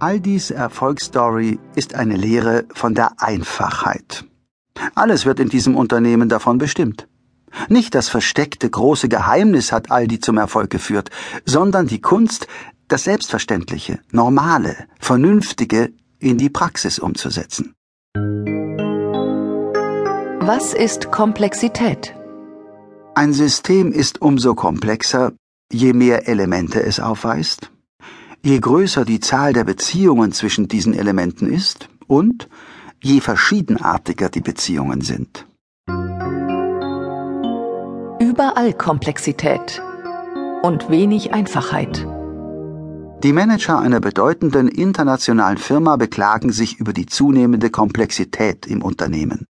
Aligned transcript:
Aldis 0.00 0.50
Erfolgsstory 0.50 1.58
ist 1.74 1.94
eine 1.94 2.16
Lehre 2.16 2.64
von 2.72 2.94
der 2.94 3.20
Einfachheit. 3.20 4.24
Alles 4.94 5.26
wird 5.26 5.40
in 5.40 5.50
diesem 5.50 5.76
Unternehmen 5.76 6.30
davon 6.30 6.56
bestimmt. 6.56 7.06
Nicht 7.68 7.94
das 7.94 8.08
versteckte 8.08 8.70
große 8.70 9.10
Geheimnis 9.10 9.72
hat 9.72 9.90
Aldi 9.90 10.20
zum 10.20 10.38
Erfolg 10.38 10.70
geführt, 10.70 11.10
sondern 11.44 11.86
die 11.86 12.00
Kunst, 12.00 12.46
das 12.88 13.04
Selbstverständliche, 13.04 14.00
Normale, 14.10 14.74
Vernünftige 14.98 15.92
in 16.18 16.38
die 16.38 16.48
Praxis 16.48 16.98
umzusetzen. 16.98 17.74
Was 20.40 20.72
ist 20.72 21.12
Komplexität? 21.12 22.14
Ein 23.14 23.34
System 23.34 23.92
ist 23.92 24.22
umso 24.22 24.54
komplexer, 24.54 25.32
je 25.70 25.92
mehr 25.92 26.26
Elemente 26.26 26.82
es 26.82 27.00
aufweist, 27.00 27.70
je 28.42 28.58
größer 28.58 29.04
die 29.04 29.20
Zahl 29.20 29.52
der 29.52 29.64
Beziehungen 29.64 30.32
zwischen 30.32 30.68
diesen 30.68 30.94
Elementen 30.94 31.52
ist 31.52 31.88
und 32.06 32.48
je 33.02 33.20
verschiedenartiger 33.20 34.28
die 34.28 34.40
Beziehungen 34.40 35.00
sind. 35.02 35.46
Überall 38.18 38.72
Komplexität 38.72 39.82
und 40.62 40.90
wenig 40.90 41.32
Einfachheit. 41.32 42.06
Die 43.22 43.32
Manager 43.34 43.78
einer 43.78 44.00
bedeutenden 44.00 44.68
internationalen 44.68 45.58
Firma 45.58 45.96
beklagen 45.96 46.52
sich 46.52 46.80
über 46.80 46.94
die 46.94 47.06
zunehmende 47.06 47.68
Komplexität 47.68 48.66
im 48.66 48.82
Unternehmen. 48.82 49.46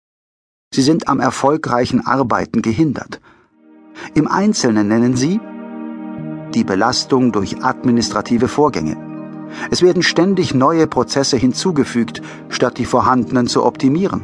Sie 0.74 0.82
sind 0.82 1.08
am 1.08 1.20
erfolgreichen 1.20 2.06
Arbeiten 2.06 2.60
gehindert. 2.60 3.20
Im 4.14 4.28
Einzelnen 4.28 4.88
nennen 4.88 5.16
sie 5.16 5.40
die 6.54 6.64
Belastung 6.64 7.32
durch 7.32 7.62
administrative 7.62 8.48
Vorgänge. 8.48 8.96
Es 9.70 9.82
werden 9.82 10.02
ständig 10.02 10.54
neue 10.54 10.86
Prozesse 10.86 11.36
hinzugefügt, 11.36 12.22
statt 12.48 12.78
die 12.78 12.84
vorhandenen 12.84 13.46
zu 13.46 13.64
optimieren. 13.64 14.22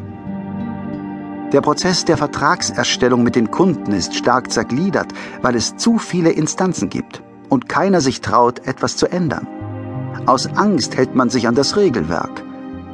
Der 1.52 1.60
Prozess 1.60 2.04
der 2.04 2.16
Vertragserstellung 2.16 3.22
mit 3.22 3.34
den 3.34 3.50
Kunden 3.50 3.92
ist 3.92 4.14
stark 4.14 4.52
zergliedert, 4.52 5.12
weil 5.42 5.56
es 5.56 5.76
zu 5.76 5.98
viele 5.98 6.30
Instanzen 6.30 6.88
gibt 6.88 7.22
und 7.48 7.68
keiner 7.68 8.00
sich 8.00 8.20
traut, 8.20 8.66
etwas 8.66 8.96
zu 8.96 9.10
ändern. 9.10 9.48
Aus 10.26 10.46
Angst 10.46 10.96
hält 10.96 11.14
man 11.16 11.28
sich 11.28 11.48
an 11.48 11.56
das 11.56 11.76
Regelwerk. 11.76 12.44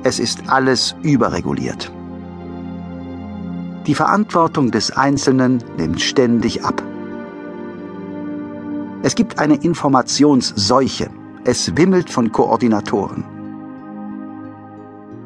Es 0.05 0.18
ist 0.18 0.48
alles 0.48 0.94
überreguliert. 1.02 1.92
Die 3.86 3.94
Verantwortung 3.94 4.70
des 4.70 4.91
Einzelnen 4.91 5.62
nimmt 5.77 6.00
ständig 6.00 6.64
ab. 6.64 6.83
Es 9.06 9.14
gibt 9.14 9.38
eine 9.38 9.54
Informationsseuche. 9.54 11.10
Es 11.44 11.76
wimmelt 11.76 12.10
von 12.10 12.32
Koordinatoren. 12.32 13.22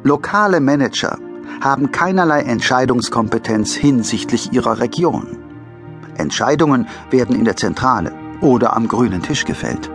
Lokale 0.03 0.59
Manager 0.59 1.17
haben 1.61 1.91
keinerlei 1.91 2.41
Entscheidungskompetenz 2.41 3.73
hinsichtlich 3.73 4.53
ihrer 4.53 4.77
Region. 4.77 5.25
Entscheidungen 6.15 6.87
werden 7.09 7.35
in 7.35 7.43
der 7.43 7.57
Zentrale 7.57 8.13
oder 8.41 8.75
am 8.77 8.87
grünen 8.87 9.23
Tisch 9.23 9.45
gefällt. 9.45 9.89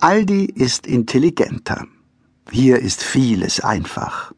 Aldi 0.00 0.46
ist 0.46 0.86
intelligenter. 0.86 1.84
Hier 2.50 2.78
ist 2.78 3.02
vieles 3.02 3.60
einfach. 3.60 4.32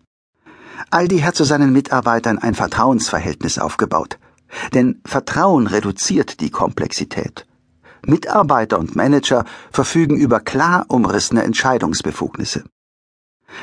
Aldi 0.90 1.20
hat 1.20 1.36
zu 1.36 1.44
seinen 1.44 1.72
Mitarbeitern 1.72 2.38
ein 2.38 2.56
Vertrauensverhältnis 2.56 3.60
aufgebaut. 3.60 4.18
Denn 4.75 5.00
Vertrauen 5.05 5.67
reduziert 5.67 6.41
die 6.41 6.50
Komplexität. 6.50 7.47
Mitarbeiter 8.06 8.78
und 8.78 8.97
Manager 8.97 9.45
verfügen 9.70 10.17
über 10.17 10.41
klar 10.41 10.86
umrissene 10.89 11.42
Entscheidungsbefugnisse. 11.45 12.64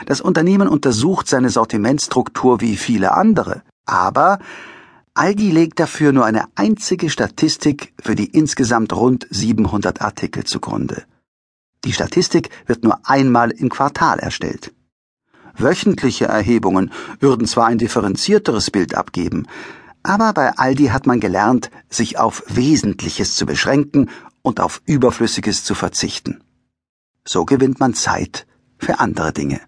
Das 0.05 0.21
Unternehmen 0.21 0.67
untersucht 0.67 1.27
seine 1.27 1.49
Sortimentstruktur 1.49 2.61
wie 2.61 2.77
viele 2.77 3.13
andere, 3.13 3.63
aber 3.85 4.39
Aldi 5.13 5.51
legt 5.51 5.79
dafür 5.79 6.13
nur 6.13 6.25
eine 6.25 6.45
einzige 6.55 7.09
Statistik 7.09 7.93
für 8.01 8.15
die 8.15 8.27
insgesamt 8.27 8.93
rund 8.93 9.27
700 9.29 10.01
Artikel 10.01 10.45
zugrunde. 10.45 11.03
Die 11.83 11.93
Statistik 11.93 12.49
wird 12.67 12.83
nur 12.83 12.99
einmal 13.03 13.51
im 13.51 13.69
Quartal 13.69 14.19
erstellt. 14.19 14.73
Wöchentliche 15.57 16.25
Erhebungen 16.25 16.91
würden 17.19 17.47
zwar 17.47 17.67
ein 17.67 17.77
differenzierteres 17.77 18.71
Bild 18.71 18.95
abgeben, 18.95 19.47
aber 20.09 20.33
bei 20.33 20.57
Aldi 20.57 20.87
hat 20.87 21.05
man 21.05 21.19
gelernt, 21.19 21.69
sich 21.87 22.17
auf 22.17 22.43
Wesentliches 22.47 23.35
zu 23.35 23.45
beschränken 23.45 24.09
und 24.41 24.59
auf 24.59 24.81
Überflüssiges 24.85 25.63
zu 25.63 25.75
verzichten. 25.75 26.43
So 27.25 27.45
gewinnt 27.45 27.79
man 27.79 27.93
Zeit 27.93 28.47
für 28.79 28.99
andere 28.99 29.31
Dinge. 29.33 29.61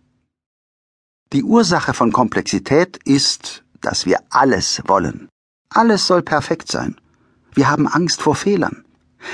Die 1.32 1.44
Ursache 1.44 1.94
von 1.94 2.12
Komplexität 2.12 2.98
ist, 3.06 3.64
dass 3.82 4.08
wir 4.08 4.20
alles 4.32 4.82
wollen. 4.88 5.30
Alles 5.70 6.08
soll 6.08 6.24
perfekt 6.24 6.72
sein. 6.72 7.00
Wir 7.54 7.70
haben 7.70 7.88
Angst 7.88 8.22
vor 8.24 8.36
Fehlern. 8.36 8.84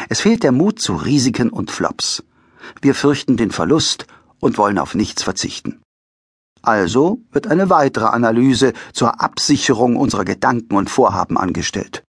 Es 0.09 0.19
fehlt 0.19 0.44
der 0.44 0.51
Mut 0.51 0.81
zu 0.81 0.94
Risiken 0.96 1.50
und 1.50 1.72
Flops. 1.72 2.23
Wir 2.81 2.94
fürchten 2.94 3.38
den 3.38 3.51
Verlust 3.51 4.07
und 4.40 4.57
wollen 4.57 4.78
auf 4.78 4.94
nichts 4.94 5.23
verzichten. 5.23 5.79
Also 6.67 7.19
wird 7.31 7.47
eine 7.47 7.69
weitere 7.69 8.07
Analyse 8.07 8.73
zur 8.91 9.22
Absicherung 9.22 9.95
unserer 9.95 10.25
Gedanken 10.25 10.75
und 10.75 10.89
Vorhaben 10.89 11.38
angestellt. 11.38 12.03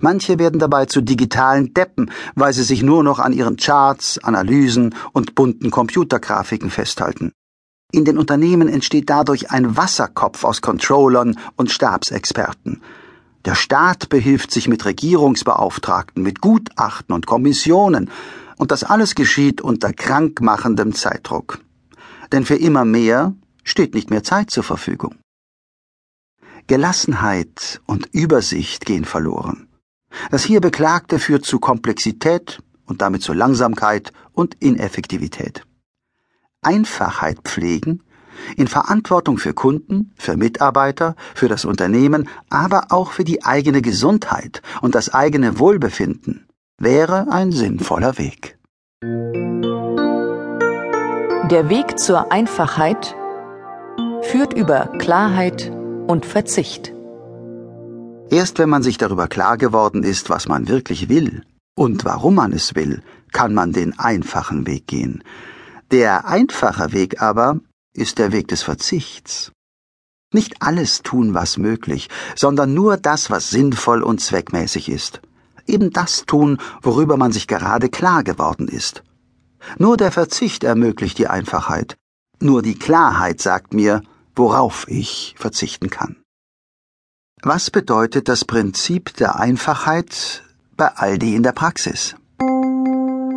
Manche 0.00 0.38
werden 0.38 0.60
dabei 0.60 0.86
zu 0.86 1.00
digitalen 1.00 1.74
Deppen, 1.74 2.12
weil 2.36 2.52
sie 2.52 2.62
sich 2.62 2.84
nur 2.84 3.02
noch 3.02 3.18
an 3.18 3.32
ihren 3.32 3.56
Charts, 3.56 4.22
Analysen 4.22 4.94
und 5.12 5.34
bunten 5.34 5.72
Computergrafiken 5.72 6.70
festhalten. 6.70 7.32
In 7.90 8.04
den 8.04 8.16
Unternehmen 8.16 8.68
entsteht 8.68 9.10
dadurch 9.10 9.50
ein 9.50 9.76
Wasserkopf 9.76 10.44
aus 10.44 10.62
Controllern 10.62 11.36
und 11.56 11.72
Stabsexperten. 11.72 12.82
Der 13.44 13.56
Staat 13.56 14.08
behilft 14.08 14.52
sich 14.52 14.68
mit 14.68 14.84
Regierungsbeauftragten, 14.84 16.22
mit 16.22 16.40
Gutachten 16.40 17.12
und 17.12 17.26
Kommissionen, 17.26 18.08
und 18.56 18.70
das 18.70 18.84
alles 18.84 19.16
geschieht 19.16 19.60
unter 19.60 19.92
krankmachendem 19.92 20.94
Zeitdruck. 20.94 21.58
Denn 22.30 22.44
für 22.44 22.54
immer 22.54 22.84
mehr 22.84 23.34
steht 23.64 23.94
nicht 23.94 24.10
mehr 24.10 24.22
Zeit 24.22 24.50
zur 24.50 24.64
Verfügung. 24.64 25.16
Gelassenheit 26.66 27.80
und 27.86 28.06
Übersicht 28.12 28.86
gehen 28.86 29.04
verloren. 29.04 29.68
Das 30.30 30.44
hier 30.44 30.60
Beklagte 30.60 31.18
führt 31.18 31.44
zu 31.44 31.58
Komplexität 31.58 32.60
und 32.86 33.02
damit 33.02 33.22
zu 33.22 33.32
Langsamkeit 33.32 34.12
und 34.32 34.54
Ineffektivität. 34.60 35.64
Einfachheit 36.62 37.38
pflegen, 37.44 38.02
in 38.56 38.68
Verantwortung 38.68 39.38
für 39.38 39.54
Kunden, 39.54 40.12
für 40.16 40.36
Mitarbeiter, 40.36 41.14
für 41.34 41.48
das 41.48 41.64
Unternehmen, 41.64 42.28
aber 42.48 42.86
auch 42.90 43.12
für 43.12 43.24
die 43.24 43.44
eigene 43.44 43.82
Gesundheit 43.82 44.62
und 44.80 44.94
das 44.94 45.12
eigene 45.12 45.58
Wohlbefinden, 45.58 46.46
wäre 46.78 47.30
ein 47.30 47.52
sinnvoller 47.52 48.18
Weg. 48.18 48.58
Der 51.50 51.68
Weg 51.68 51.98
zur 51.98 52.30
Einfachheit 52.32 53.16
führt 54.22 54.52
über 54.54 54.86
Klarheit 54.98 55.70
und 56.06 56.26
Verzicht. 56.26 56.92
Erst 58.30 58.58
wenn 58.58 58.68
man 58.68 58.82
sich 58.82 58.98
darüber 58.98 59.26
klar 59.26 59.56
geworden 59.56 60.02
ist, 60.02 60.30
was 60.30 60.46
man 60.46 60.68
wirklich 60.68 61.08
will 61.08 61.42
und 61.74 62.04
warum 62.04 62.36
man 62.36 62.52
es 62.52 62.74
will, 62.74 63.02
kann 63.32 63.54
man 63.54 63.72
den 63.72 63.98
einfachen 63.98 64.66
Weg 64.66 64.86
gehen. 64.86 65.24
Der 65.90 66.26
einfache 66.26 66.92
Weg 66.92 67.20
aber 67.22 67.58
ist 67.92 68.18
der 68.18 68.32
Weg 68.32 68.48
des 68.48 68.62
Verzichts. 68.62 69.52
Nicht 70.32 70.62
alles 70.62 71.02
tun, 71.02 71.34
was 71.34 71.56
möglich, 71.56 72.08
sondern 72.36 72.72
nur 72.72 72.96
das, 72.96 73.30
was 73.30 73.50
sinnvoll 73.50 74.02
und 74.02 74.20
zweckmäßig 74.20 74.88
ist. 74.88 75.20
Eben 75.66 75.90
das 75.92 76.24
tun, 76.24 76.58
worüber 76.82 77.16
man 77.16 77.32
sich 77.32 77.48
gerade 77.48 77.88
klar 77.88 78.22
geworden 78.22 78.68
ist. 78.68 79.02
Nur 79.78 79.96
der 79.96 80.12
Verzicht 80.12 80.62
ermöglicht 80.62 81.18
die 81.18 81.26
Einfachheit. 81.26 81.96
Nur 82.42 82.62
die 82.62 82.74
Klarheit 82.74 83.42
sagt 83.42 83.74
mir, 83.74 84.00
worauf 84.34 84.86
ich 84.88 85.34
verzichten 85.36 85.90
kann. 85.90 86.16
Was 87.42 87.70
bedeutet 87.70 88.28
das 88.28 88.46
Prinzip 88.46 89.14
der 89.16 89.38
Einfachheit 89.38 90.42
bei 90.74 90.88
Aldi 90.88 91.36
in 91.36 91.42
der 91.42 91.52
Praxis? 91.52 92.16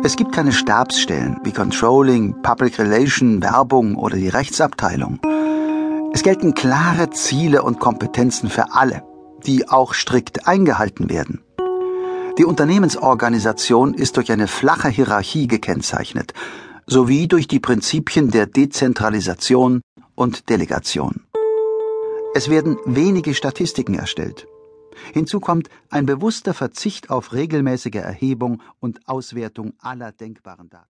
Es 0.02 0.16
gibt 0.16 0.32
keine 0.32 0.52
Stabsstellen 0.52 1.38
wie 1.44 1.52
Controlling, 1.52 2.40
Public 2.40 2.78
Relation, 2.78 3.42
Werbung 3.42 3.96
oder 3.96 4.16
die 4.16 4.28
Rechtsabteilung. 4.28 5.20
Es 6.14 6.22
gelten 6.22 6.54
klare 6.54 7.10
Ziele 7.10 7.62
und 7.62 7.80
Kompetenzen 7.80 8.48
für 8.48 8.72
alle, 8.72 9.02
die 9.44 9.68
auch 9.68 9.92
strikt 9.92 10.46
eingehalten 10.46 11.10
werden. 11.10 11.42
Die 12.38 12.46
Unternehmensorganisation 12.46 13.92
ist 13.92 14.16
durch 14.16 14.32
eine 14.32 14.48
flache 14.48 14.88
Hierarchie 14.88 15.46
gekennzeichnet, 15.46 16.32
sowie 16.86 17.28
durch 17.28 17.48
die 17.48 17.60
Prinzipien 17.60 18.30
der 18.30 18.46
Dezentralisation 18.46 19.80
und 20.14 20.48
Delegation. 20.48 21.26
Es 22.34 22.50
werden 22.50 22.76
wenige 22.84 23.34
Statistiken 23.34 23.94
erstellt. 23.94 24.46
Hinzu 25.12 25.40
kommt 25.40 25.68
ein 25.90 26.06
bewusster 26.06 26.54
Verzicht 26.54 27.10
auf 27.10 27.32
regelmäßige 27.32 27.96
Erhebung 27.96 28.62
und 28.80 29.08
Auswertung 29.08 29.74
aller 29.78 30.12
denkbaren 30.12 30.70
Daten. 30.70 30.88